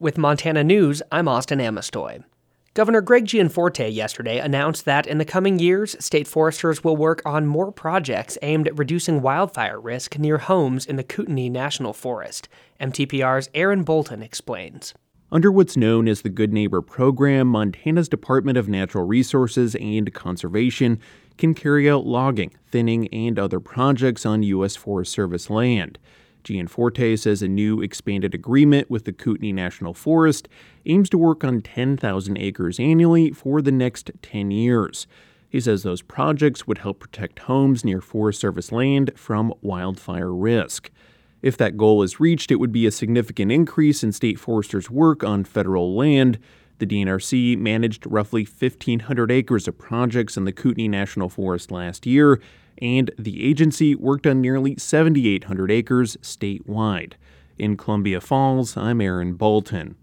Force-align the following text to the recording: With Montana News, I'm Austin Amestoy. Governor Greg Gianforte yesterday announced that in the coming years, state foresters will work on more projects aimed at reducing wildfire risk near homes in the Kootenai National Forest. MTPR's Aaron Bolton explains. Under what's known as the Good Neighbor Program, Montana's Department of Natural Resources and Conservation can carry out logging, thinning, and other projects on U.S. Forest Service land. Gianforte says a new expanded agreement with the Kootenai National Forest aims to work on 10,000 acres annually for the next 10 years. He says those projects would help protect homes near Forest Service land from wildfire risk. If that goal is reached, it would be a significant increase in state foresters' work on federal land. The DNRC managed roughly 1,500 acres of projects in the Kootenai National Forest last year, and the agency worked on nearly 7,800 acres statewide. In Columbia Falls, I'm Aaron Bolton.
With 0.00 0.16
Montana 0.16 0.62
News, 0.62 1.02
I'm 1.10 1.26
Austin 1.26 1.60
Amestoy. 1.60 2.22
Governor 2.74 3.00
Greg 3.00 3.24
Gianforte 3.24 3.88
yesterday 3.88 4.38
announced 4.38 4.84
that 4.84 5.08
in 5.08 5.18
the 5.18 5.24
coming 5.24 5.58
years, 5.58 5.96
state 5.98 6.28
foresters 6.28 6.84
will 6.84 6.96
work 6.96 7.20
on 7.26 7.48
more 7.48 7.72
projects 7.72 8.38
aimed 8.40 8.68
at 8.68 8.78
reducing 8.78 9.22
wildfire 9.22 9.80
risk 9.80 10.16
near 10.16 10.38
homes 10.38 10.86
in 10.86 10.94
the 10.94 11.02
Kootenai 11.02 11.48
National 11.48 11.92
Forest. 11.92 12.48
MTPR's 12.80 13.50
Aaron 13.54 13.82
Bolton 13.82 14.22
explains. 14.22 14.94
Under 15.32 15.50
what's 15.50 15.76
known 15.76 16.06
as 16.06 16.22
the 16.22 16.28
Good 16.28 16.52
Neighbor 16.52 16.80
Program, 16.80 17.48
Montana's 17.48 18.08
Department 18.08 18.56
of 18.56 18.68
Natural 18.68 19.04
Resources 19.04 19.74
and 19.74 20.14
Conservation 20.14 21.00
can 21.38 21.54
carry 21.54 21.90
out 21.90 22.06
logging, 22.06 22.52
thinning, 22.70 23.08
and 23.08 23.36
other 23.36 23.58
projects 23.58 24.24
on 24.24 24.44
U.S. 24.44 24.76
Forest 24.76 25.10
Service 25.10 25.50
land. 25.50 25.98
Gianforte 26.44 27.16
says 27.18 27.42
a 27.42 27.48
new 27.48 27.80
expanded 27.80 28.34
agreement 28.34 28.90
with 28.90 29.04
the 29.04 29.12
Kootenai 29.12 29.52
National 29.52 29.94
Forest 29.94 30.48
aims 30.86 31.10
to 31.10 31.18
work 31.18 31.44
on 31.44 31.60
10,000 31.60 32.36
acres 32.38 32.80
annually 32.80 33.30
for 33.30 33.60
the 33.60 33.72
next 33.72 34.10
10 34.22 34.50
years. 34.50 35.06
He 35.48 35.60
says 35.60 35.82
those 35.82 36.02
projects 36.02 36.66
would 36.66 36.78
help 36.78 37.00
protect 37.00 37.40
homes 37.40 37.84
near 37.84 38.00
Forest 38.00 38.40
Service 38.40 38.70
land 38.70 39.12
from 39.16 39.54
wildfire 39.62 40.32
risk. 40.32 40.90
If 41.40 41.56
that 41.56 41.76
goal 41.76 42.02
is 42.02 42.20
reached, 42.20 42.50
it 42.50 42.56
would 42.56 42.72
be 42.72 42.86
a 42.86 42.90
significant 42.90 43.52
increase 43.52 44.02
in 44.02 44.12
state 44.12 44.38
foresters' 44.38 44.90
work 44.90 45.22
on 45.22 45.44
federal 45.44 45.94
land. 45.94 46.38
The 46.78 46.86
DNRC 46.86 47.58
managed 47.58 48.06
roughly 48.06 48.44
1,500 48.44 49.30
acres 49.30 49.66
of 49.66 49.78
projects 49.78 50.36
in 50.36 50.44
the 50.44 50.52
Kootenai 50.52 50.86
National 50.86 51.28
Forest 51.28 51.70
last 51.72 52.06
year, 52.06 52.40
and 52.80 53.10
the 53.18 53.44
agency 53.44 53.94
worked 53.94 54.26
on 54.26 54.40
nearly 54.40 54.76
7,800 54.76 55.70
acres 55.70 56.16
statewide. 56.22 57.14
In 57.58 57.76
Columbia 57.76 58.20
Falls, 58.20 58.76
I'm 58.76 59.00
Aaron 59.00 59.34
Bolton. 59.34 59.96